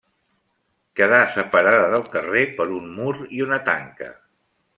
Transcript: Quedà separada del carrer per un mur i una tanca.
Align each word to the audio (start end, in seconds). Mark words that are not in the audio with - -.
Quedà 0.99 1.19
separada 1.33 1.83
del 1.91 2.07
carrer 2.15 2.47
per 2.57 2.67
un 2.79 2.89
mur 2.97 3.15
i 3.39 3.45
una 3.49 3.61
tanca. 3.71 4.11